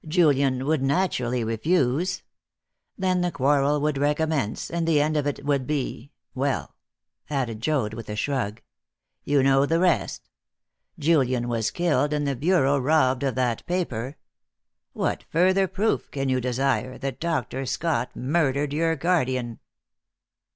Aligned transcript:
Julian 0.07 0.65
would 0.65 0.81
naturally 0.81 1.43
refuse. 1.43 2.23
Then 2.97 3.21
the 3.21 3.29
quarrel 3.29 3.79
would 3.81 3.99
recommence, 3.99 4.71
and 4.71 4.87
the 4.87 4.99
end 4.99 5.15
of 5.15 5.27
it 5.27 5.45
would 5.45 5.67
be 5.67 6.11
well," 6.33 6.75
added 7.29 7.61
Joad, 7.61 7.93
with 7.93 8.09
a 8.09 8.15
shrug, 8.15 8.63
"you 9.23 9.43
know 9.43 9.67
the 9.67 9.79
rest. 9.79 10.27
Julian 10.97 11.47
was 11.47 11.69
killed, 11.69 12.13
and 12.13 12.25
the 12.27 12.35
bureau 12.35 12.79
robbed 12.79 13.21
of 13.21 13.35
that 13.35 13.63
paper. 13.67 14.17
What 14.93 15.21
further 15.29 15.67
proof 15.67 16.09
can 16.09 16.29
you 16.29 16.41
desire 16.41 16.97
that 16.97 17.19
Dr. 17.19 17.67
Scott 17.67 18.15
murdered 18.15 18.73
your 18.73 18.95
guardian?" 18.95 19.59